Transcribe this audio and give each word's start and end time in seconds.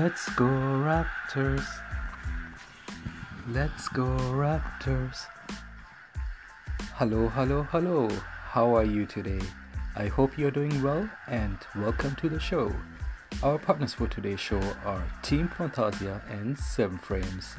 Let's 0.00 0.28
go 0.36 0.44
Raptors. 0.44 1.66
Let's 3.48 3.88
go 3.88 4.04
Raptors. 4.04 5.26
Hello, 6.94 7.26
hello, 7.26 7.64
hello. 7.64 8.08
How 8.54 8.76
are 8.76 8.84
you 8.84 9.06
today? 9.06 9.40
I 9.96 10.06
hope 10.06 10.38
you're 10.38 10.52
doing 10.52 10.80
well 10.84 11.10
and 11.26 11.58
welcome 11.74 12.14
to 12.14 12.28
the 12.28 12.38
show. 12.38 12.72
Our 13.42 13.58
partners 13.58 13.92
for 13.92 14.06
today's 14.06 14.38
show 14.38 14.62
are 14.84 15.02
Team 15.22 15.48
Fantasia 15.48 16.22
and 16.30 16.56
7 16.56 16.98
Frames. 16.98 17.56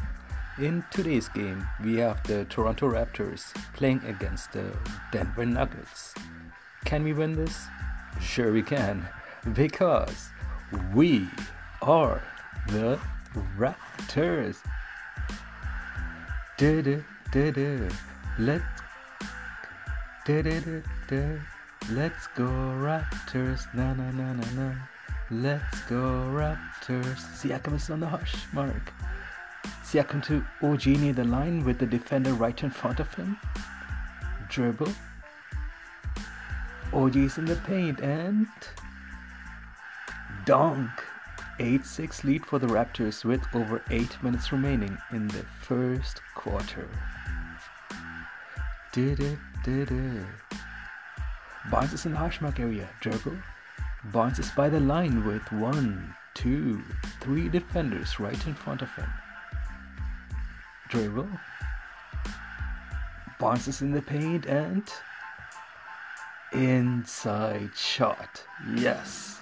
In 0.60 0.86
today's 0.92 1.28
game, 1.28 1.68
we 1.84 1.98
have 1.98 2.24
the 2.24 2.46
Toronto 2.46 2.90
Raptors 2.90 3.54
playing 3.74 4.02
against 4.06 4.54
the 4.54 4.72
Denver 5.12 5.46
Nuggets. 5.46 6.16
Can 6.86 7.04
we 7.04 7.12
win 7.12 7.34
this? 7.34 7.66
Sure, 8.22 8.54
we 8.54 8.64
can, 8.64 9.06
because 9.54 10.30
we 10.94 11.28
are 11.82 12.22
the 12.68 13.00
Raptors. 13.58 14.58
Du-du, 16.58 17.04
du-du. 17.32 17.90
Let's 18.38 18.64
Du-du-du-du. 20.26 21.42
Let's 21.90 22.28
go 22.36 22.46
Raptors, 22.46 23.66
na 23.74 23.94
na 23.94 24.12
na 24.12 24.34
na 24.34 24.44
na. 24.56 24.76
Let's 25.32 25.82
go 25.90 26.30
Raptors. 26.30 27.22
Siakam 27.34 27.76
is 27.76 27.90
on 27.90 28.02
the 28.02 28.08
hash 28.08 28.36
mark. 28.54 28.94
Siakam 29.84 30.24
to 30.26 30.46
OG 30.62 30.86
near 31.02 31.14
the 31.14 31.24
line 31.24 31.66
with 31.66 31.80
the 31.80 31.88
defender 31.88 32.34
right 32.34 32.62
in 32.62 32.70
front 32.70 33.00
of 33.00 33.12
him. 33.16 33.38
Dribble. 34.50 34.94
OG 36.94 37.16
is 37.16 37.38
in 37.40 37.46
the 37.46 37.56
paint 37.56 38.02
and 38.02 38.48
dunk. 40.46 40.92
8-6 41.60 42.24
lead 42.24 42.46
for 42.46 42.58
the 42.58 42.68
Raptors 42.68 43.24
with 43.26 43.42
over 43.54 43.84
8 43.90 44.24
minutes 44.24 44.52
remaining 44.52 44.98
in 45.12 45.28
the 45.28 45.46
first 45.62 46.22
quarter. 46.36 46.88
Barnes 51.70 51.94
is 51.94 52.06
in 52.06 52.14
the 52.14 52.18
hash 52.18 52.42
mark 52.42 52.60
area. 52.60 52.90
Dribble. 53.02 53.38
Barnes 54.06 54.40
is 54.40 54.50
by 54.52 54.70
the 54.70 54.80
line 54.80 55.26
with 55.26 55.52
one, 55.52 56.16
two, 56.34 56.82
three 57.20 57.50
defenders 57.50 58.20
right 58.20 58.48
in 58.48 58.54
front 58.54 58.82
of 58.82 58.90
him. 58.96 59.10
Dribble. 60.88 61.28
Barnes 63.40 63.68
is 63.68 63.82
in 63.82 63.92
the 63.92 64.02
paint 64.02 64.46
and 64.46 64.90
inside 66.54 67.72
shot. 67.76 68.44
Yes. 68.76 69.40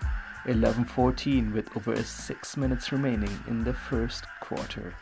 11-14 0.48 1.54
with 1.54 1.76
over 1.76 2.02
6 2.02 2.58
minutes 2.58 2.92
remaining 2.92 3.40
in 3.48 3.64
the 3.64 3.74
first 3.74 4.26
quarter. 4.42 4.94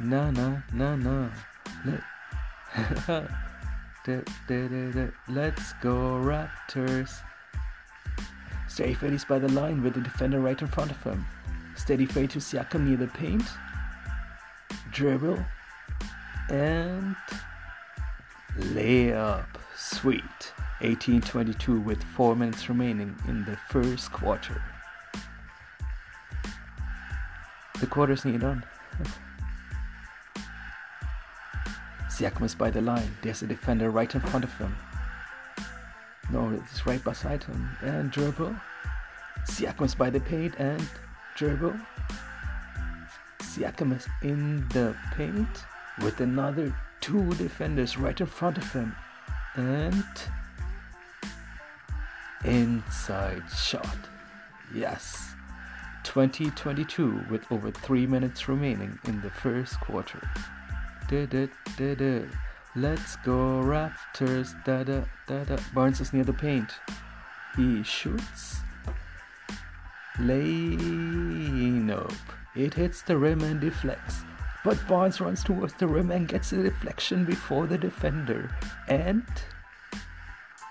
Na 0.00 0.30
na 0.32 0.58
na 0.72 0.96
na. 0.96 1.30
Let. 1.86 2.02
Let's 5.28 5.72
go 5.80 6.20
Raptors. 6.20 7.10
Steady 8.68 8.94
fade 8.94 9.12
is 9.12 9.24
by 9.24 9.38
the 9.38 9.48
line 9.48 9.82
with 9.82 9.94
the 9.94 10.00
defender 10.00 10.40
right 10.40 10.60
in 10.60 10.66
front 10.66 10.90
of 10.90 11.00
him. 11.04 11.24
Steady 11.76 12.06
fade 12.06 12.30
to 12.30 12.40
Siakam 12.40 12.88
near 12.88 12.96
the 12.96 13.06
paint. 13.06 13.44
Dribble. 14.90 15.38
And 16.50 17.14
layup. 18.58 19.46
Sweet. 19.76 20.52
18-22 20.80 21.82
with 21.82 22.02
4 22.02 22.36
minutes 22.36 22.68
remaining 22.68 23.16
in 23.28 23.44
the 23.44 23.56
first 23.68 24.12
quarter. 24.12 24.62
The 27.80 27.86
quarter's 27.86 28.24
near 28.24 28.38
done. 28.38 28.64
Siakam 32.08 32.44
is 32.44 32.54
by 32.54 32.70
the 32.70 32.80
line. 32.80 33.10
There's 33.22 33.42
a 33.42 33.46
defender 33.46 33.90
right 33.90 34.14
in 34.14 34.20
front 34.20 34.44
of 34.44 34.56
him. 34.56 34.76
No, 36.30 36.50
it's 36.50 36.86
right 36.86 37.02
beside 37.02 37.42
him. 37.42 37.68
And 37.82 38.10
dribble. 38.10 38.54
Siakam 39.46 39.86
is 39.86 39.94
by 39.94 40.10
the 40.10 40.20
paint 40.20 40.54
and 40.58 40.88
dribble. 41.36 41.74
Siakam 43.40 43.96
is 43.96 44.06
in 44.22 44.66
the 44.68 44.96
paint 45.16 45.64
with 46.02 46.20
another 46.20 46.74
two 47.00 47.34
defenders 47.34 47.98
right 47.98 48.20
in 48.20 48.26
front 48.26 48.58
of 48.58 48.72
him. 48.72 48.94
And 49.56 50.04
inside 52.44 53.42
shot. 53.50 53.98
Yes. 54.74 55.34
2022 56.04 57.24
with 57.30 57.50
over 57.50 57.70
3 57.70 58.06
minutes 58.06 58.48
remaining 58.48 58.98
in 59.04 59.20
the 59.22 59.30
first 59.30 59.80
quarter. 59.80 60.20
Da, 61.08 61.26
da, 61.26 61.48
da, 61.76 61.94
da. 61.94 62.22
Let's 62.76 63.16
go 63.16 63.62
Raptors. 63.62 64.54
Da, 64.64 64.82
da, 64.84 65.02
da, 65.26 65.44
da. 65.44 65.56
Barnes 65.74 66.00
is 66.00 66.12
near 66.12 66.24
the 66.24 66.32
paint. 66.32 66.72
He 67.56 67.82
shoots. 67.82 68.60
Layup. 70.18 72.14
It 72.56 72.74
hits 72.74 73.02
the 73.02 73.16
rim 73.16 73.42
and 73.42 73.60
deflects. 73.60 74.22
But 74.64 74.78
Barnes 74.88 75.20
runs 75.20 75.44
towards 75.44 75.74
the 75.74 75.86
rim 75.86 76.10
and 76.10 76.26
gets 76.26 76.52
a 76.52 76.62
deflection 76.62 77.24
before 77.24 77.66
the 77.66 77.76
defender. 77.76 78.56
And 78.88 79.24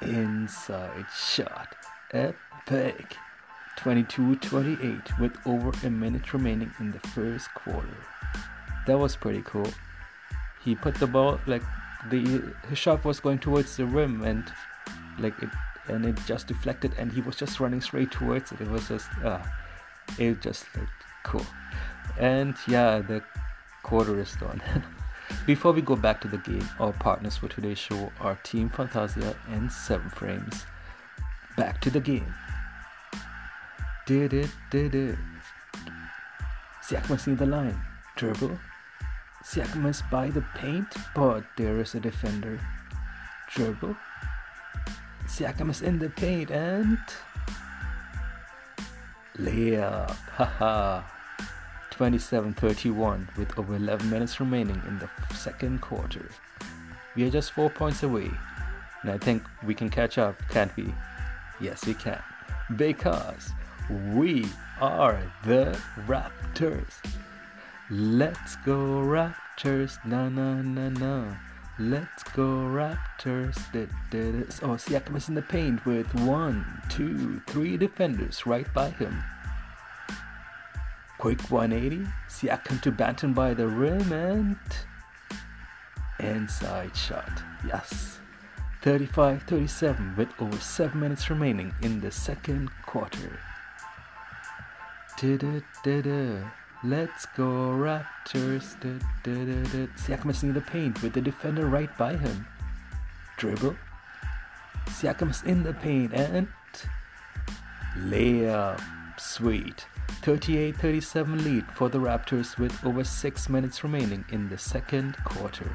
inside 0.03 1.05
shot. 1.15 1.75
Epic. 2.11 3.17
22 3.77 4.35
28 4.35 5.19
with 5.19 5.35
over 5.45 5.71
a 5.85 5.89
minute 5.89 6.33
remaining 6.33 6.71
in 6.79 6.91
the 6.91 6.99
first 7.09 7.53
quarter. 7.53 7.97
That 8.85 8.99
was 8.99 9.15
pretty 9.15 9.41
cool. 9.41 9.67
He 10.63 10.75
put 10.75 10.95
the 10.95 11.07
ball 11.07 11.39
like 11.47 11.63
the 12.09 12.53
his 12.69 12.77
shot 12.77 13.03
was 13.03 13.19
going 13.19 13.39
towards 13.39 13.75
the 13.77 13.85
rim 13.85 14.23
and 14.23 14.43
like 15.19 15.41
it 15.41 15.49
and 15.87 16.05
it 16.05 16.17
just 16.25 16.47
deflected 16.47 16.93
and 16.97 17.11
he 17.11 17.21
was 17.21 17.35
just 17.35 17.59
running 17.59 17.81
straight 17.81 18.11
towards 18.11 18.51
it. 18.51 18.61
It 18.61 18.69
was 18.69 18.87
just 18.87 19.09
uh 19.23 19.41
it 20.17 20.41
just 20.41 20.65
looked 20.75 20.91
cool. 21.23 21.45
And 22.19 22.55
yeah, 22.67 22.99
the 22.99 23.23
quarter 23.81 24.19
is 24.19 24.33
done. 24.35 24.61
Before 25.45 25.71
we 25.73 25.81
go 25.81 25.95
back 25.95 26.21
to 26.21 26.27
the 26.27 26.37
game, 26.37 26.67
our 26.79 26.93
partners 26.93 27.37
for 27.37 27.47
today's 27.47 27.77
show 27.77 28.11
are 28.19 28.39
Team 28.43 28.69
Fantasia 28.69 29.35
and 29.49 29.71
7 29.71 30.09
Frames. 30.09 30.65
Back 31.57 31.81
to 31.81 31.89
the 31.89 31.99
game. 31.99 32.33
Did 34.05 34.33
it, 34.33 34.49
did 34.71 34.95
it. 34.95 35.17
Siakam 36.81 37.15
is 37.15 37.27
near 37.27 37.35
the 37.35 37.45
line. 37.45 37.79
Dribble. 38.15 38.59
Siakam 39.43 39.89
is 39.89 40.01
by 40.11 40.29
the 40.29 40.43
paint, 40.55 40.87
but 41.15 41.43
there 41.57 41.79
is 41.79 41.95
a 41.95 41.99
defender. 41.99 42.59
Dribble. 43.49 43.95
Siakam 45.27 45.69
is 45.69 45.81
in 45.81 45.99
the 45.99 46.09
paint 46.09 46.51
and 46.51 46.99
layup. 49.37 50.11
Haha. 50.35 51.12
27-31 51.93 53.37
with 53.37 53.57
over 53.57 53.75
11 53.75 54.09
minutes 54.09 54.39
remaining 54.39 54.81
in 54.87 54.99
the 54.99 55.09
second 55.35 55.81
quarter. 55.81 56.27
We 57.15 57.23
are 57.23 57.29
just 57.29 57.51
4 57.51 57.69
points 57.69 58.03
away. 58.03 58.31
And 59.03 59.11
I 59.11 59.17
think 59.17 59.43
we 59.63 59.75
can 59.75 59.89
catch 59.89 60.17
up, 60.17 60.35
can't 60.49 60.75
we? 60.75 60.93
Yes, 61.61 61.85
we 61.85 61.93
can. 61.93 62.21
Because 62.75 63.51
we 63.89 64.45
are 64.81 65.21
the 65.45 65.77
Raptors. 66.07 66.93
Let's 67.89 68.55
go 68.65 68.75
Raptors, 68.75 69.99
na 70.05 70.29
na 70.29 70.61
na 70.61 70.89
na. 70.89 71.35
Let's 71.77 72.23
go 72.23 72.43
Raptors. 72.43 73.55
Da, 73.71 73.85
da, 74.09 74.31
da. 74.31 74.45
Oh, 74.61 74.77
Siakam 74.77 75.17
is 75.17 75.27
in 75.27 75.35
the 75.35 75.41
paint 75.41 75.85
with 75.85 76.13
one, 76.15 76.65
two, 76.89 77.41
three 77.47 77.77
defenders 77.77 78.45
right 78.45 78.71
by 78.73 78.89
him. 78.89 79.23
Quick 81.23 81.49
180. 81.49 82.05
Siakam 82.27 82.81
to 82.81 82.91
Banton 82.91 83.33
by 83.33 83.53
the 83.53 83.65
rim 83.65 84.11
and 84.11 84.57
inside 86.19 86.93
shot. 86.97 87.41
Yes. 87.65 88.19
35 88.81 89.43
37 89.43 90.15
with 90.17 90.27
over 90.41 90.57
7 90.57 90.99
minutes 90.99 91.29
remaining 91.29 91.73
in 91.81 92.01
the 92.01 92.11
second 92.11 92.69
quarter. 92.85 93.39
Da-da-da-da. 95.17 96.45
Let's 96.83 97.25
go 97.37 97.71
Raptors. 97.71 98.77
Da-da-da-da. 98.81 99.87
Siakam 99.95 100.29
is 100.29 100.43
in 100.43 100.53
the 100.53 100.59
paint 100.59 101.01
with 101.01 101.13
the 101.13 101.21
defender 101.21 101.67
right 101.67 101.97
by 101.97 102.17
him. 102.17 102.45
Dribble. 103.37 103.77
Siakam 104.87 105.31
is 105.31 105.41
in 105.43 105.63
the 105.63 105.73
paint 105.73 106.13
and 106.13 106.49
layup. 107.97 108.81
Sweet. 109.17 109.85
38 110.23 110.77
37 110.77 111.43
lead 111.43 111.65
for 111.73 111.89
the 111.89 111.97
Raptors 111.97 112.57
with 112.57 112.73
over 112.85 113.03
6 113.03 113.49
minutes 113.49 113.83
remaining 113.83 114.23
in 114.29 114.47
the 114.47 114.57
second 114.57 115.17
quarter. 115.25 115.69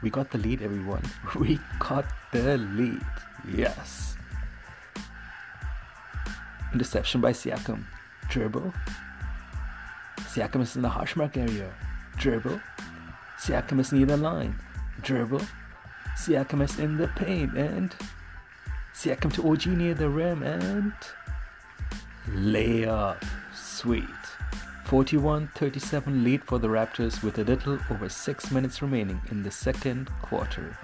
We 0.00 0.08
got 0.08 0.30
the 0.30 0.38
lead, 0.38 0.62
everyone. 0.62 1.02
We 1.38 1.60
got 1.78 2.06
the 2.32 2.56
lead. 2.56 3.04
Yes. 3.54 4.16
Interception 6.72 7.20
by 7.20 7.32
Siakam. 7.32 7.84
Dribble. 8.30 8.72
Siakam 10.20 10.62
is 10.62 10.74
in 10.74 10.80
the 10.80 10.88
hash 10.88 11.14
mark 11.14 11.36
area. 11.36 11.74
Dribble. 12.16 12.58
Siakam 13.38 13.80
is 13.80 13.92
near 13.92 14.06
the 14.06 14.16
line. 14.16 14.58
Dribble. 15.02 15.42
Siakam 16.16 16.62
is 16.62 16.78
in 16.78 16.96
the 16.96 17.08
paint 17.08 17.54
and 17.54 17.94
Siakam 18.94 19.30
to 19.34 19.46
OG 19.46 19.66
near 19.66 19.92
the 19.92 20.08
rim 20.08 20.42
and 20.42 20.94
layup. 22.28 23.22
Sweet. 23.54 24.04
41 24.84 25.48
37 25.54 26.22
lead 26.22 26.44
for 26.44 26.58
the 26.58 26.68
Raptors 26.68 27.22
with 27.22 27.38
a 27.38 27.44
little 27.44 27.78
over 27.90 28.08
6 28.08 28.50
minutes 28.52 28.80
remaining 28.82 29.20
in 29.30 29.42
the 29.42 29.50
second 29.50 30.08
quarter. 30.22 30.78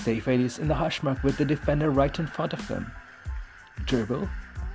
Steady 0.00 0.20
face 0.20 0.58
in 0.58 0.68
the 0.68 0.74
hash 0.74 1.02
mark 1.02 1.22
with 1.22 1.36
the 1.36 1.44
defender 1.44 1.90
right 1.90 2.18
in 2.18 2.26
front 2.26 2.52
of 2.52 2.66
him. 2.66 2.90
Dribble. 3.84 4.28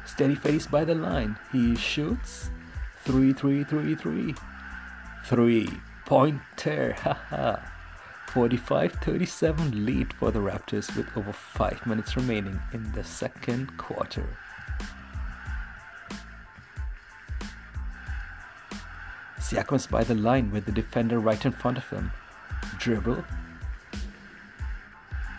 Steady 0.06 0.36
face 0.36 0.68
by 0.68 0.86
the 0.86 0.96
line. 0.96 1.38
He 1.52 1.76
shoots. 1.76 2.50
3 3.04 3.34
3 3.34 3.64
3 3.64 3.96
3. 3.96 4.36
3 5.26 5.70
pointer. 6.06 6.94
Haha. 7.00 7.58
45 8.34 8.94
37 8.94 9.86
lead 9.86 10.12
for 10.12 10.32
the 10.32 10.40
Raptors 10.40 10.96
with 10.98 11.06
over 11.16 11.32
5 11.32 11.86
minutes 11.86 12.16
remaining 12.16 12.60
in 12.74 12.92
the 12.94 13.04
second 13.04 13.78
quarter. 13.78 14.26
Siakam's 19.38 19.86
by 19.86 20.04
the 20.04 20.16
line 20.16 20.50
with 20.50 20.66
the 20.66 20.72
defender 20.72 21.20
right 21.20 21.46
in 21.46 21.52
front 21.52 21.78
of 21.78 21.88
him. 21.92 22.12
Dribble. 22.80 23.24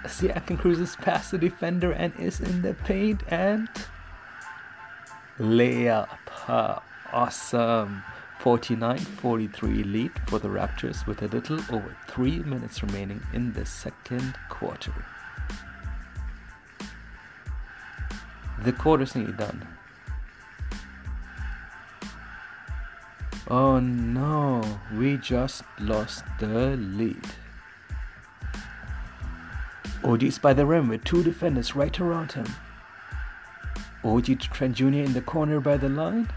Siakam 0.04 0.56
cruises 0.56 0.94
past 0.94 1.32
the 1.32 1.38
defender 1.38 1.90
and 1.90 2.12
is 2.20 2.38
in 2.38 2.62
the 2.62 2.74
paint 2.74 3.24
and 3.26 3.68
layup. 5.40 6.06
awesome. 7.12 8.04
49 8.44 8.98
43 8.98 9.84
lead 9.84 10.12
for 10.26 10.38
the 10.38 10.48
Raptors 10.48 11.06
with 11.06 11.22
a 11.22 11.28
little 11.28 11.58
over 11.74 11.96
3 12.08 12.40
minutes 12.40 12.82
remaining 12.82 13.22
in 13.32 13.54
the 13.54 13.64
second 13.64 14.36
quarter. 14.50 14.92
The 18.62 18.72
quarter's 18.72 19.14
nearly 19.14 19.32
done. 19.32 19.66
Oh 23.48 23.80
no, 23.80 24.62
we 24.94 25.16
just 25.16 25.62
lost 25.80 26.24
the 26.38 26.76
lead. 26.76 27.24
OG's 30.04 30.38
by 30.38 30.52
the 30.52 30.66
rim 30.66 30.90
with 30.90 31.02
two 31.04 31.22
defenders 31.22 31.74
right 31.74 31.98
around 31.98 32.32
him. 32.32 32.54
OG 34.04 34.26
to 34.26 34.36
Trent 34.36 34.76
Jr. 34.76 34.88
in 34.88 35.14
the 35.14 35.22
corner 35.22 35.60
by 35.60 35.78
the 35.78 35.88
line. 35.88 36.28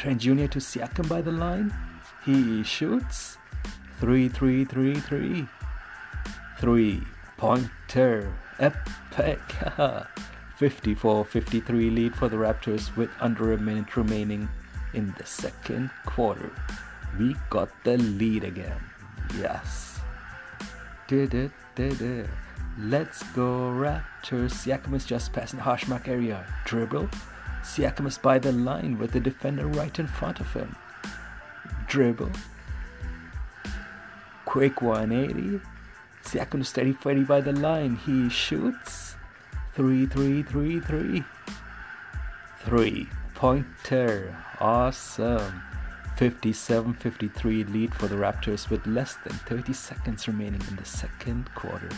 Trent 0.00 0.22
Jr. 0.22 0.46
to 0.46 0.60
Siakam 0.60 1.06
by 1.10 1.20
the 1.20 1.30
line. 1.30 1.70
He 2.24 2.62
shoots. 2.62 3.36
3 3.98 4.30
3 4.30 4.64
3 4.64 4.94
3. 4.94 5.46
3 6.58 7.02
pointer. 7.36 8.32
Epic. 8.58 9.40
54 10.56 11.24
53 11.26 11.90
lead 11.90 12.14
for 12.16 12.30
the 12.30 12.36
Raptors 12.38 12.96
with 12.96 13.10
under 13.20 13.52
a 13.52 13.58
minute 13.58 13.94
remaining 13.94 14.48
in 14.94 15.14
the 15.18 15.26
second 15.26 15.90
quarter. 16.06 16.50
We 17.18 17.36
got 17.50 17.68
the 17.84 17.98
lead 17.98 18.44
again. 18.44 18.80
Yes. 19.38 20.00
Did 21.08 21.34
it, 21.34 21.52
did 21.74 22.00
it. 22.00 22.30
Let's 22.78 23.22
go 23.34 23.68
Raptors. 23.68 24.64
Siakam 24.64 24.94
is 24.94 25.04
just 25.04 25.34
passing 25.34 25.58
the 25.58 25.64
hash 25.64 25.86
mark 25.88 26.08
area. 26.08 26.46
Dribble. 26.64 27.10
Siakam 27.62 28.06
is 28.06 28.18
by 28.18 28.38
the 28.38 28.52
line 28.52 28.98
with 28.98 29.12
the 29.12 29.20
defender 29.20 29.66
right 29.66 29.98
in 29.98 30.06
front 30.06 30.40
of 30.40 30.52
him. 30.52 30.74
Dribble. 31.86 32.30
Quick 34.44 34.82
180. 34.82 35.60
Siakam 36.24 36.64
steady 36.64 36.92
Freddy 36.92 37.24
by 37.24 37.40
the 37.40 37.52
line. 37.52 37.96
He 37.96 38.28
shoots. 38.28 39.16
3 39.74 40.06
3 40.06 40.42
3 40.42 40.80
3. 40.80 41.24
3. 42.64 43.08
Pointer. 43.34 44.36
Awesome. 44.60 45.62
57 46.16 46.92
53 46.92 47.64
lead 47.64 47.94
for 47.94 48.06
the 48.06 48.14
Raptors 48.14 48.68
with 48.68 48.86
less 48.86 49.14
than 49.24 49.32
30 49.32 49.72
seconds 49.72 50.28
remaining 50.28 50.60
in 50.68 50.76
the 50.76 50.84
second 50.84 51.48
quarter. 51.54 51.88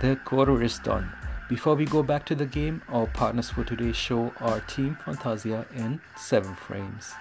The 0.00 0.16
quarter 0.24 0.62
is 0.62 0.78
done. 0.78 1.10
Before 1.54 1.76
we 1.76 1.84
go 1.84 2.02
back 2.02 2.26
to 2.26 2.34
the 2.34 2.46
game, 2.46 2.82
our 2.88 3.06
partners 3.06 3.48
for 3.48 3.62
today's 3.62 3.94
show 3.94 4.32
are 4.40 4.58
Team 4.62 4.98
Fantasia 5.04 5.64
and 5.76 6.00
7 6.16 6.52
Frames. 6.56 7.12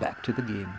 Back 0.00 0.22
to 0.22 0.32
the 0.32 0.40
game. 0.40 0.72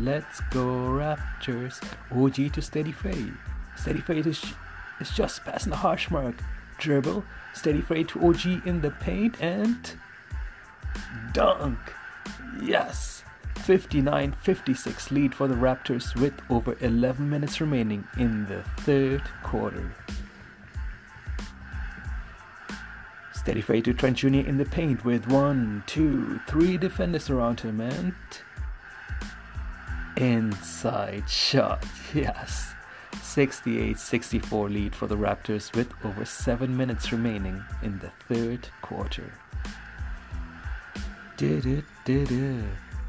Let's 0.00 0.40
go 0.50 0.66
Raptors. 0.66 1.80
OG 2.10 2.52
to 2.54 2.60
Steady 2.60 2.90
Fade. 2.90 3.34
Steady 3.76 4.00
Fade 4.00 4.26
is, 4.26 4.44
is 5.00 5.10
just 5.10 5.44
passing 5.44 5.70
the 5.70 5.76
hash 5.76 6.10
mark. 6.10 6.34
Dribble. 6.78 7.24
Steady 7.54 7.82
Fade 7.82 8.08
to 8.08 8.26
OG 8.26 8.66
in 8.66 8.80
the 8.80 8.90
paint 8.90 9.40
and 9.40 9.92
dunk. 11.32 11.78
Yes. 12.60 13.22
59 13.58 14.32
56 14.32 15.10
lead 15.12 15.36
for 15.36 15.46
the 15.46 15.54
Raptors 15.54 16.16
with 16.16 16.34
over 16.50 16.76
11 16.80 17.30
minutes 17.30 17.60
remaining 17.60 18.08
in 18.18 18.44
the 18.46 18.64
third 18.78 19.22
quarter. 19.44 19.94
Steady 23.46 23.60
fade 23.60 23.84
to 23.84 23.94
Trent 23.94 24.16
Jr. 24.16 24.26
in 24.26 24.58
the 24.58 24.64
paint 24.64 25.04
with 25.04 25.28
one, 25.28 25.84
two, 25.86 26.40
three 26.48 26.76
defenders 26.76 27.30
around 27.30 27.60
him 27.60 27.80
and 27.80 28.12
inside 30.16 31.30
shot. 31.30 31.86
Yes. 32.12 32.74
68 33.22 34.00
64 34.00 34.68
lead 34.68 34.96
for 34.96 35.06
the 35.06 35.16
Raptors 35.16 35.72
with 35.76 35.92
over 36.04 36.24
7 36.24 36.76
minutes 36.76 37.12
remaining 37.12 37.62
in 37.84 38.00
the 38.00 38.10
third 38.28 38.68
quarter. 38.82 39.32
Did 41.36 41.66
it, 41.66 41.84
did 42.04 42.32
it. 42.32 42.64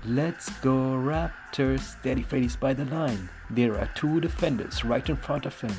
Let's 0.05 0.51
go 0.59 0.71
Raptors. 0.71 1.79
Steady 1.79 2.21
Freddy's 2.21 2.55
by 2.55 2.75
the 2.75 2.85
line. 2.85 3.27
There 3.49 3.75
are 3.75 3.89
two 3.95 4.21
defenders 4.21 4.85
right 4.85 5.09
in 5.09 5.15
front 5.15 5.47
of 5.47 5.59
him. 5.59 5.73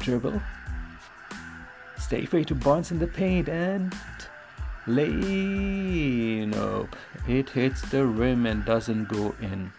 Dribble 0.00 0.42
Stay 1.98 2.24
free 2.24 2.44
to 2.44 2.54
Barnes 2.54 2.90
in 2.90 2.98
the 2.98 3.06
paint 3.06 3.48
and 3.48 3.94
lay. 4.86 6.46
Nope. 6.46 6.96
It 7.26 7.50
hits 7.50 7.82
the 7.82 8.06
rim 8.06 8.46
and 8.46 8.64
doesn't 8.64 9.08
go 9.08 9.34
in. 9.40 9.72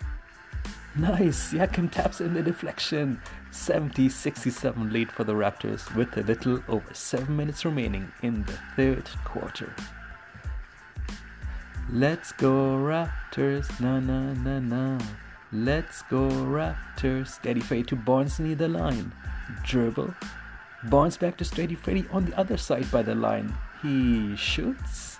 Nice. 0.95 1.53
Siakam 1.53 1.91
taps 1.91 2.21
in 2.21 2.33
the 2.33 2.43
deflection. 2.43 3.21
70 3.51 4.09
67 4.09 4.93
lead 4.93 5.11
for 5.11 5.23
the 5.23 5.33
Raptors 5.33 5.93
with 5.95 6.15
a 6.17 6.21
little 6.21 6.61
over 6.67 6.93
7 6.93 7.35
minutes 7.35 7.65
remaining 7.65 8.11
in 8.21 8.43
the 8.43 8.57
third 8.75 9.09
quarter. 9.25 9.73
Let's 11.91 12.31
go 12.33 12.77
Raptors. 12.77 13.79
Na 13.79 13.99
na 13.99 14.33
na 14.33 14.59
na. 14.59 14.99
Let's 15.51 16.03
go 16.03 16.29
Raptors. 16.29 17.29
Steady 17.29 17.61
fade 17.61 17.87
to 17.87 17.95
Barnes 17.95 18.39
near 18.39 18.55
the 18.55 18.67
line. 18.67 19.11
Dribble. 19.63 20.13
Barnes 20.83 21.17
back 21.17 21.35
to 21.37 21.45
Steady 21.45 21.75
Freddy 21.75 22.05
on 22.11 22.25
the 22.25 22.37
other 22.37 22.57
side 22.57 22.89
by 22.91 23.01
the 23.01 23.15
line. 23.15 23.53
He 23.81 24.35
shoots. 24.35 25.17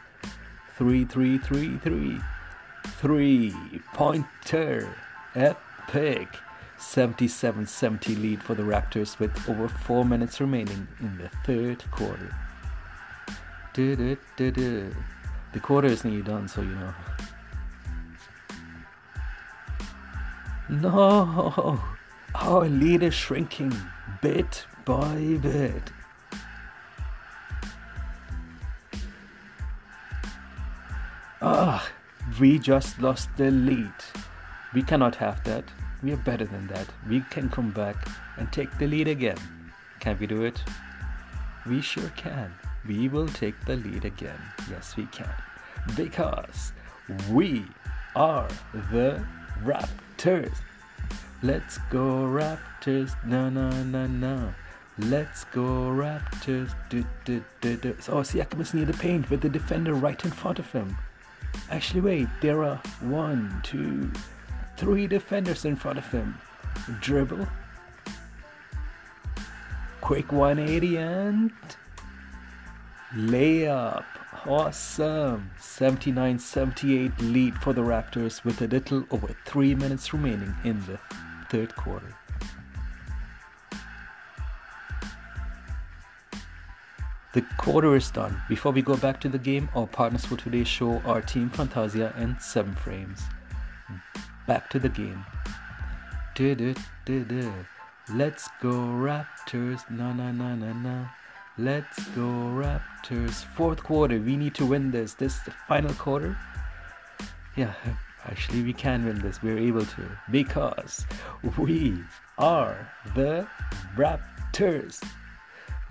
3 0.77 1.05
3 1.05 1.37
3 1.37 1.77
3. 1.77 2.19
3 2.85 3.53
pointer. 3.93 4.95
Epic. 5.35 6.27
77 6.77 7.67
70 7.67 8.15
lead 8.15 8.41
for 8.41 8.55
the 8.55 8.63
Raptors 8.63 9.19
with 9.19 9.49
over 9.49 9.67
4 9.67 10.05
minutes 10.05 10.39
remaining 10.39 10.87
in 11.01 11.17
the 11.17 11.29
third 11.43 11.83
quarter. 11.91 12.33
The 13.75 15.59
quarter 15.61 15.87
is 15.89 16.05
nearly 16.05 16.21
done, 16.21 16.47
so 16.47 16.61
you 16.61 16.75
know. 16.75 16.93
No! 20.69 21.81
Our 22.35 22.69
lead 22.69 23.03
is 23.03 23.13
shrinking 23.13 23.73
bit 24.21 24.65
by 24.89 25.37
bit. 25.39 25.91
Ah, 31.43 31.87
we 32.39 32.57
just 32.57 32.99
lost 32.99 33.29
the 33.37 33.51
lead. 33.51 33.93
We 34.73 34.81
cannot 34.81 35.15
have 35.17 35.43
that. 35.43 35.65
We 36.01 36.11
are 36.13 36.23
better 36.29 36.45
than 36.45 36.65
that. 36.69 36.87
We 37.07 37.19
can 37.29 37.49
come 37.49 37.69
back 37.69 37.97
and 38.37 38.51
take 38.51 38.75
the 38.79 38.87
lead 38.87 39.07
again. 39.07 39.37
Can 39.99 40.17
we 40.19 40.25
do 40.25 40.43
it? 40.43 40.63
We 41.67 41.81
sure 41.81 42.11
can. 42.15 42.51
We 42.87 43.09
will 43.09 43.27
take 43.27 43.63
the 43.65 43.75
lead 43.75 44.05
again. 44.05 44.41
Yes, 44.71 44.97
we 44.97 45.05
can. 45.11 45.35
Because 45.95 46.71
we 47.29 47.63
are 48.15 48.47
the 48.91 49.23
Raptors. 49.63 50.57
Let's 51.43 51.77
go 51.91 52.25
Raptors. 52.39 53.13
Na 53.23 53.51
na 53.51 53.69
na 53.83 54.07
na. 54.07 54.51
Let's 55.03 55.45
go 55.45 55.61
Raptors. 55.61 56.71
Du, 56.89 57.05
oh, 58.09 58.21
Siakam 58.21 58.59
is 58.59 58.73
near 58.73 58.83
the 58.83 58.93
paint 58.93 59.29
with 59.29 59.39
the 59.39 59.47
defender 59.47 59.93
right 59.93 60.23
in 60.25 60.31
front 60.31 60.59
of 60.59 60.69
him. 60.73 60.97
Actually, 61.71 62.01
wait, 62.01 62.27
there 62.41 62.63
are 62.63 62.81
one, 62.99 63.61
two, 63.63 64.11
three 64.75 65.07
defenders 65.07 65.63
in 65.63 65.77
front 65.77 65.99
of 65.99 66.11
him. 66.11 66.35
Dribble. 66.99 67.47
Quick 70.01 70.33
180 70.33 70.97
and 70.97 71.51
layup. 73.15 74.03
Awesome. 74.45 75.49
79 75.59 76.39
78 76.39 77.21
lead 77.21 77.55
for 77.55 77.71
the 77.71 77.81
Raptors 77.81 78.43
with 78.43 78.61
a 78.61 78.67
little 78.67 79.05
over 79.11 79.33
three 79.45 79.75
minutes 79.75 80.13
remaining 80.13 80.53
in 80.65 80.85
the 80.85 80.99
third 81.49 81.73
quarter. 81.77 82.18
The 87.31 87.43
quarter 87.57 87.95
is 87.95 88.09
done. 88.09 88.41
Before 88.49 88.71
we 88.71 88.81
go 88.81 88.97
back 88.97 89.21
to 89.21 89.29
the 89.29 89.37
game, 89.37 89.69
our 89.75 89.85
partners 89.85 90.25
for 90.25 90.35
today's 90.35 90.67
show 90.67 90.97
are 91.05 91.21
Team 91.21 91.51
Fantasia 91.51 92.11
and 92.17 92.41
7 92.41 92.73
Frames. 92.73 93.21
Back 94.47 94.67
to 94.71 94.79
the 94.79 94.89
game. 94.89 95.23
Let's 98.11 98.49
go 98.59 98.71
Raptors, 98.71 99.87
na 99.91 100.11
na 100.11 100.31
na 100.31 100.55
na 100.55 100.73
na. 100.73 101.09
Let's 101.59 102.03
go 102.15 102.23
Raptors. 102.23 103.45
Fourth 103.53 103.83
quarter, 103.83 104.17
we 104.19 104.35
need 104.35 104.55
to 104.55 104.65
win 104.65 104.89
this. 104.89 105.13
This 105.13 105.35
is 105.35 105.43
the 105.43 105.51
final 105.67 105.93
quarter. 105.93 106.35
Yeah, 107.55 107.75
actually, 108.25 108.63
we 108.63 108.73
can 108.73 109.05
win 109.05 109.19
this. 109.19 109.43
We're 109.43 109.59
able 109.59 109.85
to 109.85 110.17
because 110.31 111.05
we 111.59 111.99
are 112.39 112.91
the 113.13 113.47
Raptors. 113.95 114.99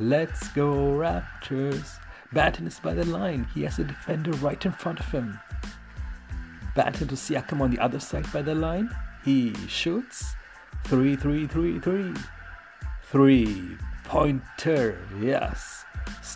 Let's 0.00 0.48
go, 0.50 0.74
Raptors. 0.92 1.98
Banton 2.32 2.68
is 2.68 2.78
by 2.78 2.94
the 2.94 3.04
line. 3.04 3.48
He 3.52 3.62
has 3.62 3.80
a 3.80 3.84
defender 3.84 4.30
right 4.32 4.64
in 4.64 4.70
front 4.70 5.00
of 5.00 5.10
him. 5.10 5.40
Banton 6.76 7.08
to 7.08 7.16
Siakam 7.16 7.60
on 7.60 7.72
the 7.72 7.80
other 7.80 7.98
side 7.98 8.30
by 8.32 8.42
the 8.42 8.54
line. 8.54 8.94
He 9.24 9.54
shoots. 9.66 10.34
Three, 10.84 11.16
three, 11.16 11.48
three, 11.48 11.80
three. 11.80 12.14
Three 13.10 13.76
pointer. 14.04 15.00
Yes. 15.20 15.84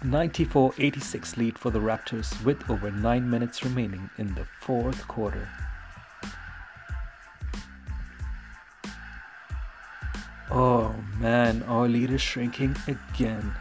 94 0.02 0.75
86 0.78 1.37
lead 1.37 1.57
for 1.57 1.71
the 1.71 1.78
Raptors 1.78 2.45
with 2.45 2.69
over 2.69 2.90
9 2.90 3.31
minutes 3.31 3.62
remaining 3.62 4.11
in 4.19 4.35
the 4.35 4.47
fourth 4.61 5.07
quarter. 5.07 5.49
Oh 10.50 10.95
man, 11.23 11.62
our 11.69 11.87
lead 11.87 12.11
is 12.11 12.21
shrinking 12.21 12.76
again. 12.88 13.55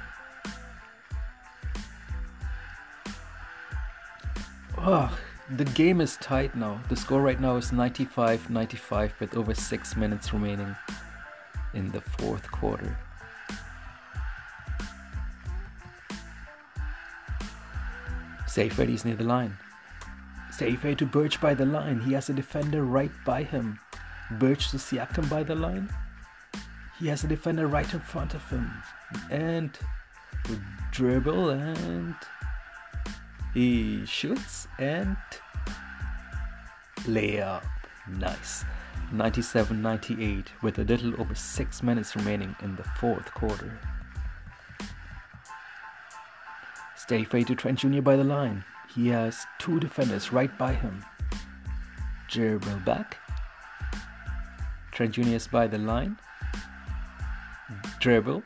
Ugh, 4.80 5.12
the 5.58 5.66
game 5.66 6.02
is 6.02 6.18
tight 6.18 6.56
now. 6.56 6.82
The 6.90 6.96
score 6.96 7.22
right 7.22 7.40
now 7.40 7.58
is 7.58 7.72
95 7.72 8.50
95 8.50 9.14
with 9.20 9.38
over 9.38 9.54
6 9.54 9.96
minutes 9.96 10.34
remaining 10.34 10.76
in 11.76 11.92
the 11.92 12.02
fourth 12.02 12.52
quarter. 12.52 12.98
Safe 18.48 18.78
Eddie's 18.80 19.06
near 19.06 19.16
the 19.16 19.24
line. 19.24 19.56
Safe 20.52 20.98
to 20.98 21.06
Birch 21.06 21.40
by 21.40 21.54
the 21.54 21.66
line. 21.66 22.02
He 22.02 22.14
has 22.14 22.30
a 22.30 22.34
defender 22.34 22.84
right 22.84 23.12
by 23.24 23.44
him. 23.44 23.80
Birch 24.32 24.72
to 24.72 24.78
Siakam 24.78 25.30
by 25.30 25.44
the 25.44 25.56
line. 25.56 25.90
He 27.02 27.08
has 27.08 27.24
a 27.24 27.28
defender 27.28 27.66
right 27.66 27.92
in 27.92 28.00
front 28.00 28.36
of 28.36 28.48
him. 28.48 28.72
And 29.32 29.76
dribble 30.92 31.50
and 31.50 32.14
he 33.56 34.06
shoots 34.06 34.68
and 34.78 35.18
layup. 37.08 37.64
Nice. 38.08 38.66
97 39.12 39.82
98 39.82 40.52
with 40.62 40.78
a 40.78 40.84
little 40.84 41.20
over 41.20 41.34
6 41.34 41.84
minutes 41.84 42.16
remaining 42.16 42.56
in 42.62 42.76
the 42.76 42.84
fourth 42.84 43.34
quarter. 43.34 43.80
Stay 46.96 47.24
free 47.24 47.44
to 47.46 47.56
Trent 47.56 47.80
Jr. 47.80 48.02
by 48.02 48.16
the 48.16 48.24
line. 48.24 48.64
He 48.94 49.08
has 49.08 49.44
two 49.58 49.80
defenders 49.80 50.32
right 50.32 50.56
by 50.56 50.74
him. 50.74 51.04
Dribble 52.30 52.82
back. 52.86 53.18
Trent 54.92 55.14
Jr. 55.16 55.30
is 55.30 55.48
by 55.48 55.66
the 55.66 55.80
line 55.80 56.16
dribble. 58.02 58.42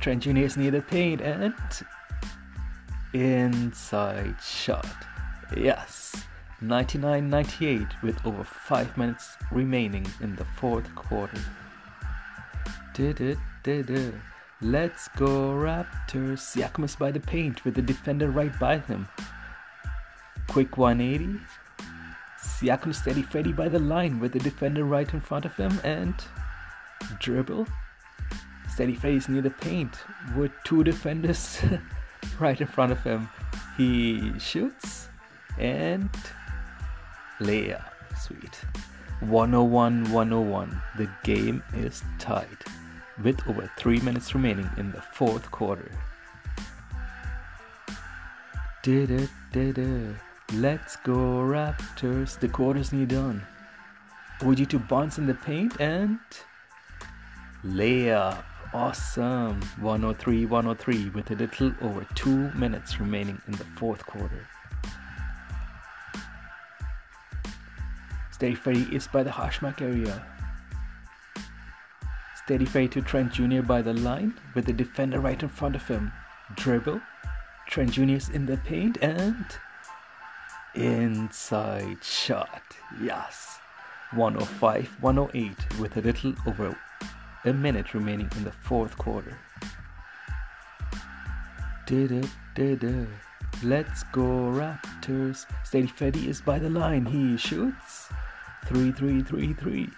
Trent 0.00 0.22
Jr. 0.22 0.38
is 0.38 0.56
near 0.56 0.70
the 0.70 0.80
paint 0.80 1.20
and 1.20 1.54
inside 3.12 4.36
shot. 4.42 4.88
Yes. 5.56 6.24
99 6.60 7.28
98 7.28 7.86
with 8.02 8.26
over 8.26 8.42
5 8.42 8.96
minutes 8.96 9.36
remaining 9.52 10.06
in 10.20 10.34
the 10.34 10.46
fourth 10.56 10.92
quarter. 10.94 11.38
It. 13.00 13.38
Let's 14.60 15.06
go 15.08 15.52
Raptors. 15.52 16.40
Siakam 16.40 16.84
is 16.84 16.96
by 16.96 17.12
the 17.12 17.20
paint 17.20 17.64
with 17.64 17.74
the 17.74 17.82
defender 17.82 18.30
right 18.30 18.58
by 18.58 18.78
him. 18.78 19.06
Quick 20.48 20.76
180. 20.76 21.38
Siakam 22.42 22.92
steady 22.92 23.22
Freddy 23.22 23.52
by 23.52 23.68
the 23.68 23.78
line 23.78 24.18
with 24.18 24.32
the 24.32 24.40
defender 24.40 24.84
right 24.84 25.12
in 25.12 25.20
front 25.20 25.44
of 25.44 25.54
him 25.54 25.78
and 25.84 26.14
dribble 27.20 27.68
steady 28.78 28.94
face 28.94 29.28
near 29.28 29.42
the 29.42 29.50
paint 29.50 29.92
with 30.36 30.52
two 30.62 30.84
defenders 30.84 31.60
right 32.38 32.60
in 32.60 32.66
front 32.68 32.92
of 32.92 33.02
him. 33.02 33.28
He 33.76 34.38
shoots 34.38 35.08
and 35.58 36.08
layup. 37.40 37.82
Sweet. 38.16 38.54
101 39.18 40.12
101. 40.12 40.80
The 40.96 41.10
game 41.24 41.60
is 41.74 42.04
tied 42.20 42.46
with 43.24 43.44
over 43.48 43.68
3 43.76 43.98
minutes 44.02 44.32
remaining 44.32 44.70
in 44.76 44.92
the 44.92 45.02
fourth 45.12 45.50
quarter. 45.50 45.90
Did 48.84 49.10
it, 49.10 49.30
did 49.50 49.78
it. 49.78 50.14
Let's 50.54 50.94
go 50.94 51.16
Raptors. 51.42 52.38
The 52.38 52.46
quarter's 52.46 52.92
near 52.92 53.06
done. 53.06 53.44
OG 54.40 54.68
to 54.68 54.78
bounce 54.78 55.18
in 55.18 55.26
the 55.26 55.34
paint 55.34 55.80
and 55.80 56.20
layup. 57.64 58.44
Awesome. 58.74 59.62
103 59.80 60.44
103 60.44 61.08
with 61.10 61.30
a 61.30 61.34
little 61.34 61.72
over 61.80 62.06
2 62.14 62.52
minutes 62.52 63.00
remaining 63.00 63.40
in 63.46 63.52
the 63.52 63.64
fourth 63.76 64.04
quarter. 64.04 64.46
Steady 68.30 68.54
Freddy 68.54 68.86
is 68.94 69.08
by 69.08 69.22
the 69.22 69.30
hashmark 69.30 69.80
area. 69.80 70.22
Steady 72.44 72.66
Freddy 72.66 72.88
to 72.88 73.02
Trent 73.02 73.32
Jr. 73.32 73.62
by 73.62 73.80
the 73.80 73.94
line 73.94 74.34
with 74.54 74.66
the 74.66 74.72
defender 74.72 75.18
right 75.18 75.42
in 75.42 75.48
front 75.48 75.74
of 75.74 75.88
him. 75.88 76.12
Dribble. 76.54 77.00
Trent 77.66 77.92
Jr. 77.92 78.02
is 78.02 78.28
in 78.28 78.44
the 78.44 78.58
paint 78.58 78.98
and 79.00 79.46
inside 80.74 82.04
shot. 82.04 82.62
Yes. 83.02 83.58
105 84.12 84.96
108 85.00 85.78
with 85.78 85.96
a 85.96 86.00
little 86.02 86.34
over 86.46 86.76
a 87.44 87.52
minute 87.52 87.94
remaining 87.94 88.30
in 88.36 88.44
the 88.44 88.52
fourth 88.52 88.96
quarter. 88.98 89.38
Did 91.86 92.12
it. 92.12 92.28
Let's 93.62 94.02
go 94.12 94.22
Raptors. 94.22 95.46
Steady 95.64 95.86
Freddy 95.86 96.28
is 96.28 96.40
by 96.40 96.58
the 96.58 96.68
line. 96.68 97.06
He 97.06 97.36
shoots. 97.36 98.08
Three, 98.66 98.92
three, 98.92 99.22
three, 99.22 99.52
three. 99.52 99.88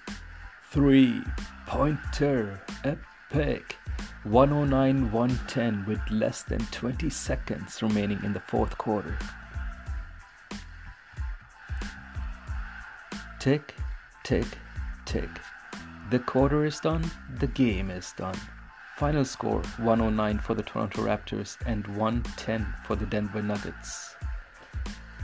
Three 0.71 1.23
pointer. 1.67 2.61
Epic. 2.85 3.77
109 4.25 5.11
110 5.11 5.87
with 5.87 6.01
less 6.11 6.43
than 6.43 6.61
20 6.71 7.09
seconds 7.09 7.83
remaining 7.83 8.23
in 8.23 8.35
the 8.35 8.41
fourth 8.41 8.77
quarter. 8.77 9.17
Tick, 13.39 13.75
tick, 14.23 14.47
tick. 15.07 15.31
The 16.11 16.19
quarter 16.19 16.65
is 16.65 16.81
done, 16.81 17.09
the 17.39 17.47
game 17.47 17.89
is 17.89 18.13
done. 18.17 18.35
Final 18.97 19.25
score 19.25 19.63
109 19.77 20.41
for 20.41 20.55
the 20.55 20.63
Toronto 20.65 21.03
Raptors 21.03 21.57
and 21.67 21.87
110 21.87 22.67
for 22.85 22.97
the 22.97 23.07
Denver 23.07 23.41
Nuggets. 23.41 24.17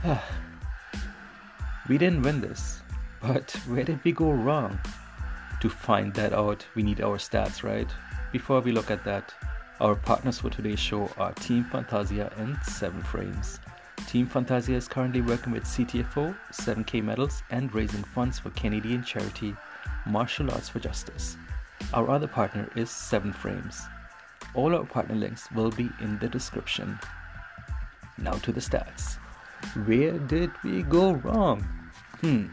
we 1.89 1.97
didn't 1.97 2.21
win 2.21 2.39
this, 2.39 2.81
but 3.21 3.51
where 3.67 3.83
did 3.83 4.01
we 4.05 4.13
go 4.13 4.31
wrong? 4.31 4.79
To 5.59 5.69
find 5.69 6.13
that 6.13 6.31
out, 6.31 6.65
we 6.73 6.83
need 6.83 7.01
our 7.01 7.17
stats, 7.17 7.63
right? 7.63 7.89
Before 8.31 8.61
we 8.61 8.71
look 8.71 8.89
at 8.89 9.03
that, 9.03 9.33
our 9.81 9.95
partners 9.95 10.39
for 10.39 10.49
today's 10.49 10.79
show 10.79 11.11
are 11.17 11.33
Team 11.33 11.65
Fantasia 11.65 12.31
and 12.37 12.55
7 12.63 13.03
Frames. 13.03 13.59
Team 14.07 14.25
Fantasia 14.25 14.75
is 14.75 14.87
currently 14.87 15.19
working 15.19 15.51
with 15.51 15.65
CTFO, 15.65 16.33
7K 16.53 17.03
Metals, 17.03 17.43
and 17.49 17.75
raising 17.75 18.05
funds 18.05 18.39
for 18.39 18.51
Canadian 18.51 19.03
charity 19.03 19.53
Martial 20.05 20.51
Arts 20.51 20.69
for 20.69 20.79
Justice. 20.79 21.37
Our 21.93 22.09
other 22.09 22.27
partner 22.27 22.69
is 22.75 22.89
7 22.89 23.31
Frames. 23.33 23.81
All 24.53 24.75
our 24.75 24.85
partner 24.85 25.15
links 25.15 25.51
will 25.51 25.71
be 25.71 25.89
in 26.01 26.17
the 26.19 26.27
description. 26.27 26.99
Now 28.17 28.33
to 28.33 28.51
the 28.51 28.59
stats. 28.59 29.17
Where 29.85 30.17
did 30.17 30.51
we 30.63 30.83
go 30.83 31.13
wrong? 31.13 31.61
Hmm. 32.21 32.47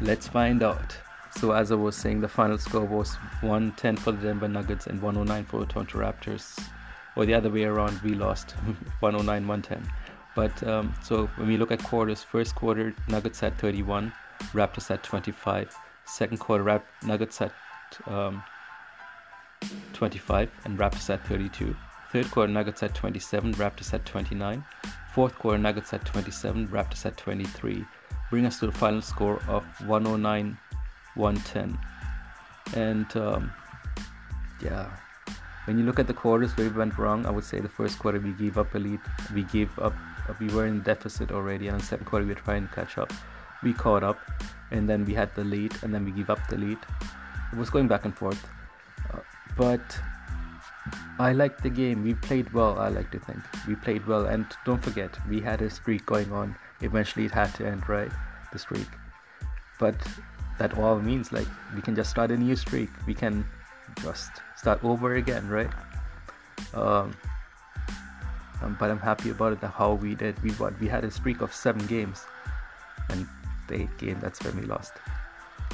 Let's 0.00 0.28
find 0.28 0.62
out. 0.62 0.96
So 1.38 1.52
as 1.52 1.72
I 1.72 1.74
was 1.74 1.96
saying, 1.96 2.20
the 2.20 2.28
final 2.28 2.58
score 2.58 2.84
was 2.84 3.14
110 3.40 3.96
for 3.96 4.12
the 4.12 4.26
Denver 4.26 4.48
Nuggets 4.48 4.86
and 4.86 5.00
109 5.00 5.44
for 5.44 5.60
the 5.60 5.66
Toronto 5.66 5.98
Raptors. 5.98 6.58
Or 7.16 7.26
the 7.26 7.34
other 7.34 7.50
way 7.50 7.64
around, 7.64 8.00
we 8.02 8.14
lost 8.14 8.52
109 9.00 9.46
110. 9.46 9.92
But 10.36 10.62
um, 10.68 10.94
so 11.02 11.26
when 11.36 11.48
we 11.48 11.56
look 11.56 11.72
at 11.72 11.82
quarters, 11.82 12.22
first 12.22 12.54
quarter 12.54 12.94
Nuggets 13.08 13.42
at 13.42 13.58
31, 13.58 14.12
Raptors 14.52 14.90
at 14.90 15.02
25. 15.02 15.74
Second 16.08 16.38
quarter 16.38 16.64
Rap- 16.64 16.86
Nuggets 17.04 17.40
at 17.40 17.52
um, 18.06 18.42
25 19.92 20.50
and 20.64 20.78
Raptors 20.78 21.10
at 21.10 21.26
32. 21.26 21.76
Third 22.12 22.30
quarter 22.30 22.52
Nuggets 22.52 22.82
at 22.82 22.94
27, 22.94 23.54
Raptors 23.54 23.92
at 23.92 24.06
29. 24.06 24.64
Fourth 25.14 25.34
quarter 25.38 25.58
Nuggets 25.58 25.92
at 25.92 26.04
27, 26.04 26.68
Raptors 26.68 27.04
at 27.04 27.16
23. 27.16 27.84
Bring 28.30 28.46
us 28.46 28.58
to 28.60 28.66
the 28.66 28.72
final 28.72 29.02
score 29.02 29.42
of 29.48 29.64
109 29.86 30.58
110. 31.14 31.78
And 32.74 33.16
um, 33.16 33.52
yeah, 34.62 34.90
when 35.66 35.78
you 35.78 35.84
look 35.84 35.98
at 35.98 36.06
the 36.06 36.14
quarters 36.14 36.56
where 36.56 36.70
we 36.70 36.76
went 36.76 36.96
wrong, 36.96 37.26
I 37.26 37.30
would 37.30 37.44
say 37.44 37.60
the 37.60 37.68
first 37.68 37.98
quarter 37.98 38.18
we 38.18 38.32
gave 38.32 38.56
up 38.56 38.74
a 38.74 38.78
lead, 38.78 39.00
we 39.34 39.42
gave 39.44 39.76
up, 39.78 39.94
we 40.40 40.48
were 40.48 40.66
in 40.66 40.80
deficit 40.82 41.30
already, 41.30 41.68
and 41.68 41.78
the 41.78 41.84
second 41.84 42.06
quarter 42.06 42.24
we 42.24 42.32
were 42.32 42.40
trying 42.40 42.68
to 42.68 42.74
catch 42.74 42.96
up. 42.96 43.12
We 43.62 43.72
caught 43.72 44.02
up, 44.02 44.18
and 44.70 44.88
then 44.88 45.04
we 45.04 45.14
had 45.14 45.34
the 45.34 45.44
lead, 45.44 45.74
and 45.82 45.94
then 45.94 46.04
we 46.04 46.12
gave 46.12 46.30
up 46.30 46.40
the 46.48 46.56
lead. 46.56 46.78
It 47.52 47.58
was 47.58 47.70
going 47.70 47.88
back 47.88 48.04
and 48.04 48.16
forth, 48.16 48.46
uh, 49.12 49.20
but 49.56 50.00
I 51.18 51.32
liked 51.32 51.62
the 51.62 51.70
game. 51.70 52.04
We 52.04 52.14
played 52.14 52.52
well. 52.52 52.78
I 52.78 52.88
like 52.88 53.10
to 53.12 53.18
think 53.18 53.40
we 53.66 53.74
played 53.74 54.06
well, 54.06 54.26
and 54.26 54.46
don't 54.64 54.82
forget 54.82 55.16
we 55.28 55.40
had 55.40 55.62
a 55.62 55.70
streak 55.70 56.06
going 56.06 56.32
on. 56.32 56.56
Eventually, 56.80 57.26
it 57.26 57.32
had 57.32 57.54
to 57.56 57.66
end, 57.66 57.88
right? 57.88 58.10
The 58.52 58.58
streak, 58.58 58.88
but 59.78 59.96
that 60.58 60.76
all 60.76 60.98
means 60.98 61.32
like 61.32 61.46
we 61.74 61.80
can 61.80 61.94
just 61.94 62.10
start 62.10 62.30
a 62.30 62.36
new 62.36 62.54
streak 62.54 62.90
we 63.06 63.14
can 63.14 63.44
just 64.02 64.30
start 64.56 64.82
over 64.84 65.14
again 65.14 65.48
right 65.48 65.70
um, 66.74 67.16
um, 68.62 68.76
but 68.78 68.90
i'm 68.90 68.98
happy 68.98 69.30
about 69.30 69.52
it 69.52 69.62
how 69.62 69.94
we 69.94 70.14
did 70.14 70.40
we 70.42 70.50
what 70.52 70.78
we 70.80 70.88
had 70.88 71.04
a 71.04 71.10
streak 71.10 71.40
of 71.40 71.54
seven 71.54 71.84
games 71.86 72.24
and 73.10 73.26
the 73.68 73.88
game 73.98 74.18
that's 74.20 74.42
when 74.44 74.56
we 74.56 74.62
lost 74.62 74.94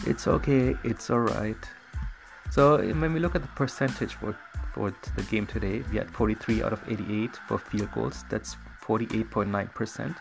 it's 0.06 0.26
okay 0.26 0.74
it's 0.84 1.10
all 1.10 1.20
right 1.20 1.68
so 2.50 2.78
when 2.78 3.12
we 3.12 3.20
look 3.20 3.34
at 3.34 3.42
the 3.42 3.48
percentage 3.48 4.14
for 4.14 4.36
for 4.72 4.92
the 5.16 5.22
game 5.22 5.46
today 5.46 5.82
we 5.90 5.96
had 5.96 6.10
43 6.10 6.62
out 6.62 6.72
of 6.72 6.82
88 6.88 7.36
for 7.48 7.58
field 7.58 7.90
goals 7.92 8.24
that's 8.28 8.56
48.9% 8.84 10.16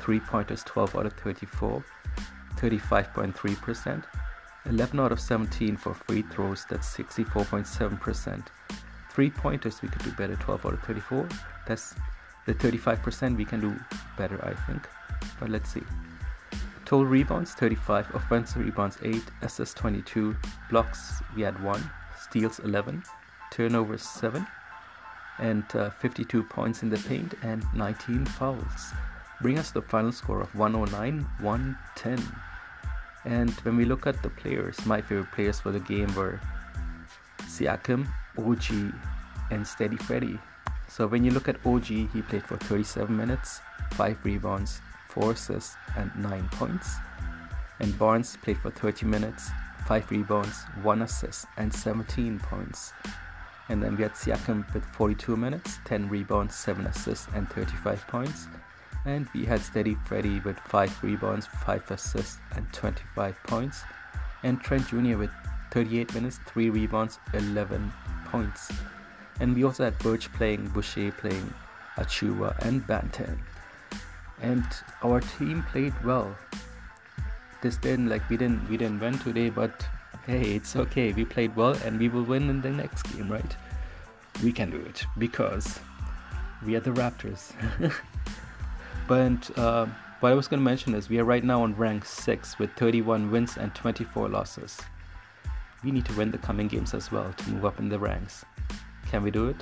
three 0.00 0.20
pointers 0.20 0.62
12 0.64 0.96
out 0.96 1.06
of 1.06 1.12
34 1.14 1.84
35.3%. 2.60 4.04
11 4.66 5.00
out 5.00 5.12
of 5.12 5.20
17 5.20 5.76
for 5.76 5.94
free 5.94 6.22
throws, 6.22 6.66
that's 6.68 6.94
64.7%. 6.94 8.46
Three 9.10 9.30
pointers, 9.30 9.82
we 9.82 9.88
could 9.88 10.02
do 10.02 10.12
better, 10.12 10.36
12 10.36 10.66
out 10.66 10.74
of 10.74 10.82
34. 10.82 11.28
That's 11.66 11.94
the 12.46 12.54
35% 12.54 13.36
we 13.36 13.44
can 13.44 13.60
do 13.60 13.74
better, 14.16 14.44
I 14.44 14.54
think. 14.66 14.86
But 15.38 15.48
let's 15.48 15.72
see. 15.72 15.82
Total 16.90 17.06
rebounds 17.06 17.54
35, 17.54 18.16
offensive 18.16 18.64
rebounds 18.64 18.98
8, 19.00 19.22
assists 19.42 19.74
22, 19.74 20.34
blocks 20.70 21.22
we 21.36 21.42
had 21.42 21.62
1, 21.62 21.88
steals 22.20 22.58
11, 22.58 23.04
turnovers 23.52 24.02
7, 24.02 24.44
and 25.38 25.62
uh, 25.76 25.90
52 25.90 26.42
points 26.42 26.82
in 26.82 26.90
the 26.90 26.98
paint 27.06 27.34
and 27.44 27.64
19 27.76 28.26
fouls. 28.26 28.92
Bring 29.40 29.56
us 29.56 29.70
the 29.70 29.82
final 29.82 30.10
score 30.10 30.40
of 30.40 30.52
109 30.56 31.24
110. 31.38 32.36
And 33.24 33.52
when 33.60 33.76
we 33.76 33.84
look 33.84 34.08
at 34.08 34.20
the 34.24 34.30
players, 34.30 34.84
my 34.84 35.00
favorite 35.00 35.30
players 35.30 35.60
for 35.60 35.70
the 35.70 35.78
game 35.78 36.12
were 36.16 36.40
Siakam, 37.42 38.08
OG, 38.36 38.92
and 39.52 39.64
Steady 39.64 39.96
Freddy. 39.96 40.40
So 40.88 41.06
when 41.06 41.22
you 41.22 41.30
look 41.30 41.48
at 41.48 41.64
OG, 41.64 41.84
he 41.84 42.22
played 42.22 42.42
for 42.42 42.56
37 42.56 43.16
minutes, 43.16 43.60
5 43.92 44.24
rebounds, 44.24 44.80
4 45.10 45.32
assists, 45.32 45.76
and 45.96 46.10
9 46.16 46.48
points. 46.52 46.96
And 47.80 47.98
Barnes 47.98 48.36
played 48.42 48.58
for 48.58 48.70
30 48.70 49.06
minutes, 49.06 49.50
5 49.86 50.10
rebounds, 50.10 50.64
1 50.82 51.02
assist, 51.02 51.46
and 51.56 51.72
17 51.72 52.38
points. 52.40 52.92
And 53.68 53.82
then 53.82 53.96
we 53.96 54.02
had 54.02 54.12
Siakam 54.12 54.72
with 54.74 54.84
42 54.84 55.36
minutes, 55.36 55.78
10 55.84 56.08
rebounds, 56.08 56.54
7 56.56 56.86
assists, 56.86 57.28
and 57.34 57.48
35 57.50 58.06
points 58.08 58.48
and 59.06 59.26
we 59.34 59.44
had 59.44 59.60
Steady 59.60 59.96
Freddy 60.04 60.40
with 60.40 60.58
5 60.58 61.02
rebounds, 61.02 61.46
5 61.46 61.90
assists, 61.90 62.38
and 62.56 62.70
25 62.72 63.42
points, 63.44 63.82
and 64.42 64.60
Trent 64.60 64.88
Jr. 64.88 65.16
with 65.16 65.30
38 65.70 66.14
minutes, 66.14 66.40
3 66.46 66.70
rebounds, 66.70 67.18
11 67.32 67.92
points. 68.26 68.70
And 69.40 69.54
we 69.54 69.64
also 69.64 69.84
had 69.84 69.98
Birch 69.98 70.30
playing, 70.32 70.68
Boucher 70.68 71.12
playing, 71.12 71.52
Achiuwa, 71.96 72.58
and 72.66 72.86
Banton. 72.86 73.38
And 74.42 74.64
our 75.02 75.20
team 75.20 75.62
played 75.70 75.94
well. 76.04 76.34
This 77.62 77.76
didn't 77.76 78.08
like 78.08 78.28
we 78.30 78.36
didn't 78.36 78.68
we 78.70 78.76
didn't 78.76 79.00
win 79.00 79.18
today, 79.18 79.50
but 79.50 79.86
hey, 80.26 80.54
it's 80.54 80.76
okay. 80.76 81.12
We 81.12 81.24
played 81.24 81.54
well, 81.56 81.76
and 81.84 81.98
we 81.98 82.08
will 82.08 82.22
win 82.22 82.48
in 82.48 82.62
the 82.62 82.70
next 82.70 83.02
game, 83.12 83.30
right? 83.30 83.56
We 84.42 84.52
can 84.52 84.70
do 84.70 84.80
it 84.80 85.04
because 85.18 85.78
we 86.64 86.74
are 86.76 86.80
the 86.80 86.92
Raptors. 86.92 87.52
But 89.10 89.58
uh, 89.58 89.86
what 90.20 90.30
I 90.30 90.36
was 90.36 90.46
going 90.46 90.60
to 90.60 90.64
mention 90.64 90.94
is 90.94 91.08
we 91.08 91.18
are 91.18 91.24
right 91.24 91.42
now 91.42 91.64
on 91.64 91.74
rank 91.74 92.04
6 92.04 92.60
with 92.60 92.70
31 92.74 93.28
wins 93.32 93.56
and 93.56 93.74
24 93.74 94.28
losses. 94.28 94.78
We 95.82 95.90
need 95.90 96.04
to 96.04 96.12
win 96.12 96.30
the 96.30 96.38
coming 96.38 96.68
games 96.68 96.94
as 96.94 97.10
well 97.10 97.32
to 97.32 97.50
move 97.50 97.64
up 97.64 97.80
in 97.80 97.88
the 97.88 97.98
ranks. 97.98 98.44
Can 99.08 99.24
we 99.24 99.32
do 99.32 99.48
it? 99.48 99.56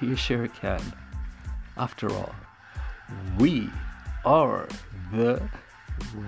We 0.00 0.16
sure 0.16 0.48
can. 0.48 0.82
After 1.76 2.12
all, 2.12 2.34
we 3.38 3.70
are 4.24 4.68
the 5.12 5.42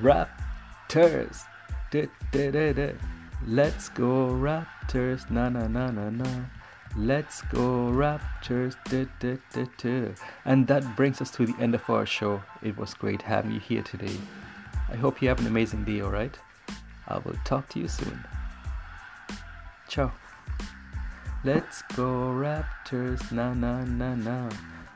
Raptors. 0.03 1.43
Da, 1.91 2.07
da, 2.33 2.73
da, 2.73 2.93
Let's 3.47 3.89
go 3.89 4.29
Raptors. 4.29 5.31
Na 5.31 5.49
na 5.49 5.67
na 5.67 5.91
na 5.91 6.11
na. 6.11 6.45
Let's 6.97 7.43
go 7.43 7.91
Raptors. 7.91 8.77
And 10.45 10.67
that 10.67 10.97
brings 10.97 11.21
us 11.21 11.31
to 11.33 11.47
the 11.47 11.55
end 11.61 11.75
of 11.75 11.89
our 11.89 12.07
show. 12.07 12.43
It 12.63 12.77
was 12.77 12.95
great 12.95 13.23
having 13.23 13.53
you 13.53 13.61
here 13.61 13.83
today. 13.83 14.17
I 14.89 14.97
hope 14.97 15.23
you 15.23 15.29
have 15.29 15.41
an 15.41 15.47
amazing 15.47 15.85
day, 15.85 16.03
alright? 16.03 16.37
I 17.09 17.19
will 17.19 17.37
talk 17.45 17.69
to 17.71 17.81
you 17.81 17.89
soon. 17.89 18.25
Ciao. 19.89 20.13
Let's 21.45 21.83
go 21.97 22.05
Raptors. 22.05 23.33
Na 23.33 23.55
na 23.55 23.85
na 23.85 24.15
na. 24.15 24.51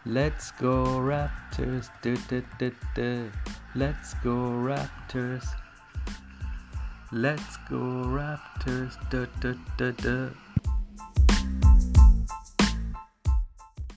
Let's 0.07 0.51
go 0.53 0.85
Raptors. 1.01 1.89
Da, 2.03 2.15
da, 2.29 2.71
da. 2.95 3.31
Let's 3.75 4.13
go 4.23 4.35
Raptors. 4.61 5.47
Let's 7.11 7.57
go 7.71 8.05
Raptors. 8.13 8.99